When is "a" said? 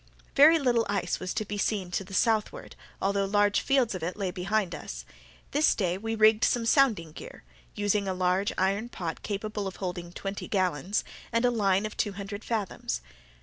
8.07-8.15, 11.45-11.51